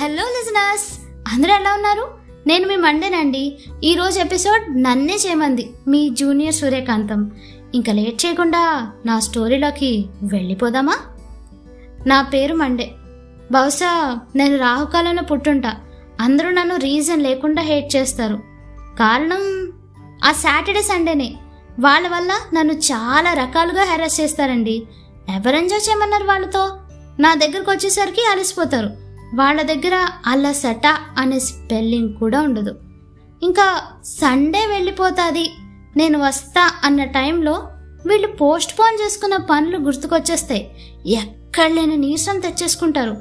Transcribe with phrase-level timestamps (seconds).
[0.00, 0.98] Hello listeners
[1.32, 2.08] అందరూ ఎలా ఉన్నారు?
[2.46, 3.58] నేను మీ మండేనండి.
[3.84, 7.30] ఈరోజు ఎపిసోడ్ నన్నే చేయమంది మీ జూనియర్ సూర్యకాంతం.
[7.74, 10.98] ఇంకా లేట్ చేయకుండా నా స్టోరీలోకి వెళ్ళిపోదామా?
[12.06, 12.90] నా పేరు మండే.
[13.52, 15.74] బహుశా నేను రాహుకాలంలో పుట్టుంటా.
[16.20, 18.42] అందరూ నన్ను రీజన్ లేకుండా హేట్ చేస్తారు.
[18.98, 19.72] కారణం
[20.24, 21.36] ఆ సాటర్డే సండేనే
[21.80, 24.86] వాళ్ళ వల్ల నన్ను చాలా రకాలుగా హెరాస్ చేస్తారండి.
[25.34, 26.78] ఎవరు ఎంజాయ్ చేయమన్నారు వాళ్ళతో?
[27.20, 29.03] నా దగ్గరకు వచ్చేసరికి అలసిపోతారు.
[29.34, 30.86] వాళ్ళ దగ్గర అలసట
[31.18, 32.80] అనే స్పెల్లింగ్ కూడా ఉండదు.
[33.42, 35.50] ఇంకా సండే వెళ్ళిపోతుంది
[35.96, 37.68] నేను వస్తా అన్న టైంలో
[38.06, 40.74] వీళ్ళు పోస్ట్ పోన్ చేసుకున్న పనులు గుర్తుకొచ్చేస్తాయి.
[41.06, 43.16] ఎక్కడ లేని నీరసం తెచ్చేసుకుంటారు.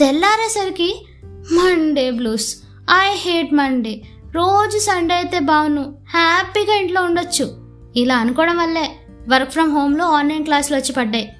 [0.00, 1.06] తెల్లారేసరికి
[1.52, 2.56] Monday blues.
[2.90, 4.02] I hate Monday.
[4.34, 7.64] రోజు సండే అయితే బాగును హ్యాపీగా ఇంట్లో ఉండొచ్చు.
[7.96, 8.96] ఇలా అనుకోవడం వల్లే
[9.28, 11.36] వర్క్ ఫ్రమ్ హోమ్లో ఆన్లైన్ క్లాసులు వచ్చి పడ్డాయి.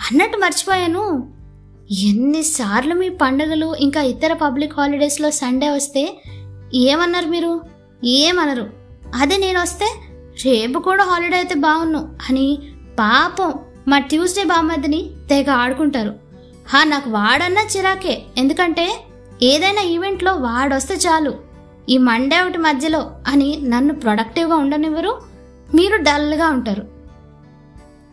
[0.00, 1.35] అన్నట్టు మర్చిపోయాను.
[1.90, 6.22] ఎన్నిసార్లు మీ పండుగలు ఇంకా ఇతర పబ్లిక్ హాలిడేస్లో సండే వస్తే
[6.74, 7.60] ఏమన్నారు మీరు?
[8.04, 8.70] ఏమనరు.
[9.14, 9.84] అదే నేను వస్తే
[10.44, 12.58] రేపు కూడా హాలిడే అయితే బాగున్ను అని
[12.98, 13.54] పాపం
[13.88, 16.14] మా ట్యూస్డే బామ్మదిని తెగ ఆడుకుంటారు.
[16.68, 18.22] హా నాకు వాడన్నా చిరాకే.
[18.36, 19.04] ఎందుకంటే
[19.42, 21.34] ఏదైనా ఈవెంట్లో వాడొస్తే చాలు.
[21.88, 25.20] ఈ మండే ఒకటి మధ్యలో అని నన్ను ప్రొడక్టివ్గా ఉండనివ్వరు
[25.74, 26.82] మీరు డల్గా ఉంటారు.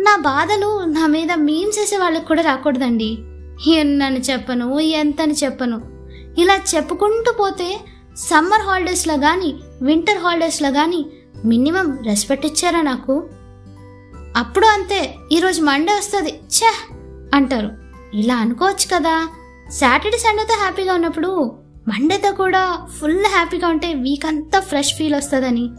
[0.00, 3.18] నా బాధలు నా మీద మీమ్స్ వేసే వాళ్ళకి కూడా రాకూడదండి.
[3.64, 5.96] ఎన్నని చెప్పను ఎంతని చెప్పను.
[6.38, 7.80] ఇలా చెప్పుకుంటూ పోతే
[8.16, 11.06] సమ్మర్ హాలిడేస్లో కానీ వింటర్ హాలిడేస్లో కానీ
[11.44, 13.28] మినిమం రెస్పెక్ట్ ఇచ్చారా నాకు?
[14.36, 16.66] అప్పుడు అంతే ఈరోజు మండే వస్తుంది ఛే!
[17.34, 17.70] అంటారు.
[18.14, 19.28] ఇలా అనుకోవచ్చు కదా!
[19.70, 21.56] సాటర్డే సండేతో హ్యాపీగా ఉన్నప్పుడు
[21.88, 25.70] మండేతో కూడా ఫుల్ హ్యాపీగా ఉంటే వీక్ అంతా ఫ్రెష్ ఫీల్ వస్తుందని.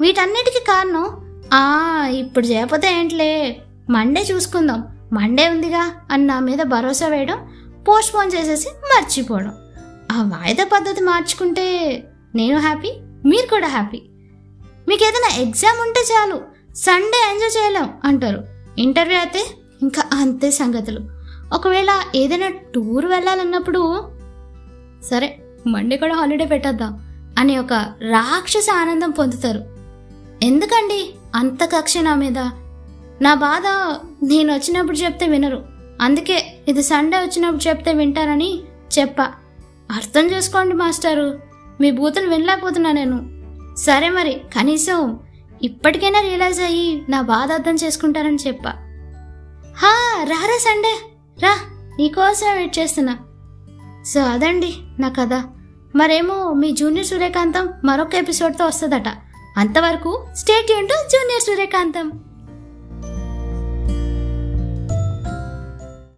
[0.00, 1.06] వీటన్నిటికీ కారణం
[1.52, 1.62] ఆ
[2.08, 3.62] ఇప్పుడు చేయకపోతే ఏంట్లే?
[3.90, 4.99] మండే చూసుకుందాం.
[5.12, 7.38] మండే ఉందిగా అని నా మీద భరోసా వేయడం
[7.88, 9.54] పోస్ట్ పోన్ చేసేసి మర్చిపోవడం.
[10.12, 11.66] ఆ వాయిదా పద్ధతి మార్చుకుంటే
[12.34, 12.92] నేను హ్యాపీ
[13.24, 14.02] మీరు కూడా హ్యాపీ
[14.88, 16.40] మీకు ఏదైనా ఎగ్జామ్ ఉంటే చాలు
[16.74, 18.44] సండే ఎంజాయ్ చేయలేం అంటారు.
[18.78, 19.42] ఇంటర్వ్యూ అయితే
[19.82, 21.00] ఇంకా అంతే సంగతులు.
[21.54, 23.82] ఒకవేళ ఏదైనా టూర్ వెళ్ళాలన్నప్పుడు
[25.10, 25.28] సరే
[25.66, 26.92] మండే కూడా హాలిడే పెట్టద్దాం
[27.38, 27.72] అనే ఒక
[28.10, 29.62] రాక్షస ఆనందం పొందుతారు.
[30.42, 32.38] ఎందుకండి అంత కక్ష నా మీద?
[33.22, 33.62] నా బాధ
[34.26, 35.64] నేను వచ్చినప్పుడు చెప్తే వినరు.
[36.00, 38.62] అందుకే ఇది సండే వచ్చినప్పుడు చెప్తే వింటారని
[38.98, 39.32] చెప్పా.
[39.90, 41.40] అర్థం చేసుకోండి మాస్టారు
[41.80, 43.40] మీ బూతులు వినలేకపోతున్నా నేను.
[43.76, 45.18] సరే మరి కనీసం
[45.62, 48.70] ఇప్పటికైనా రియలైజ్ అయ్యి నా బాధ అర్థం చేసుకుంటారని చెప్పా.
[49.78, 50.94] హా రారా సండే
[51.42, 51.56] రా
[51.98, 53.18] నీకోసం వెయిట్ చేస్తున్నా.
[54.06, 55.32] సో అదండి నా కథ.
[55.96, 59.08] మరేమో మీ జూనియర్ సూర్యకాంతం మరొక ఎపిసోడ్తో వస్తుందట.
[59.56, 62.12] అంతవరకు state Yoon to junior Suryakantham.